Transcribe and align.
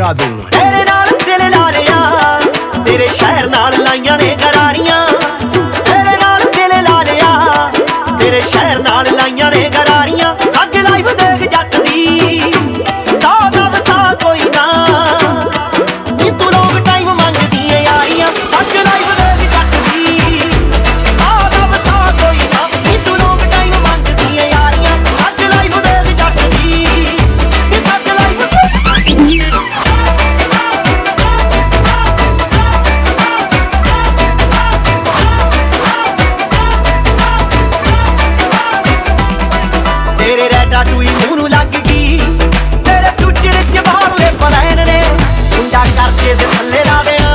ना 0.00 0.12
दूँगा 0.20 0.48
तेरे 0.56 0.82
नाल 0.88 1.08
दिल 1.24 1.42
लाले 1.52 1.82
यार 1.84 2.44
तेरे 2.86 3.08
शहर 3.20 3.48
ना 3.54 3.59
ਥੱਲੇ 46.60 46.82
ਆਵੇ 46.90 47.29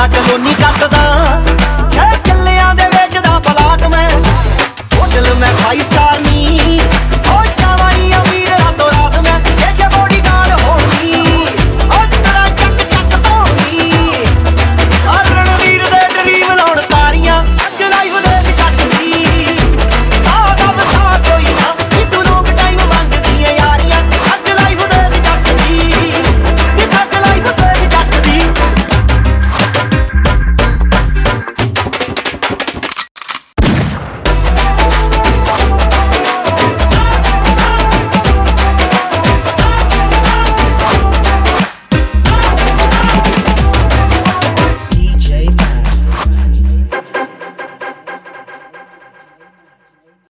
ਸਾਡਾ 0.00 0.20
ਕਲੋਨੀ 0.20 0.54
ਚੱਟਦਾ 0.54 1.59